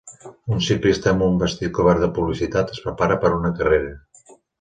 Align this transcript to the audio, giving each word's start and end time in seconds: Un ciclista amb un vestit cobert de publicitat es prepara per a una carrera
Un 0.53 0.61
ciclista 0.67 1.11
amb 1.11 1.25
un 1.25 1.35
vestit 1.43 1.75
cobert 1.79 2.01
de 2.05 2.09
publicitat 2.15 2.73
es 2.77 2.81
prepara 2.87 3.19
per 3.25 3.31
a 3.35 3.37
una 3.41 3.53
carrera 3.61 3.93